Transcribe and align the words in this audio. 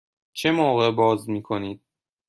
چه 0.33 0.51
موقع 0.51 0.91
باز 0.91 1.29
می 1.29 1.41
کنید؟ 1.43 1.81